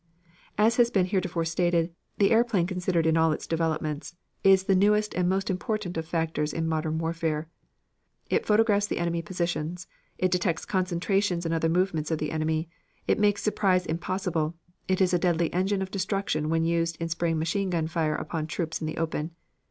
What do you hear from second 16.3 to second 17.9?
when used in spraying machine gun